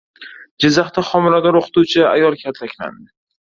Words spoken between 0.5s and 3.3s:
Jizzaxda homilador o‘qituvchi ayol kaltaklandi